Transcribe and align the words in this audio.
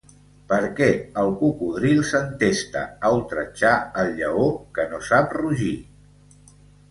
Per 0.51 0.59
què 0.77 0.85
el 1.23 1.27
cocodril 1.41 1.99
s’entesta 2.11 2.81
a 3.09 3.13
ultratjar 3.17 3.75
el 4.05 4.09
lleó, 4.21 4.47
que 4.79 4.87
no 4.95 5.03
sap 5.11 5.37
rugir? 5.43 5.77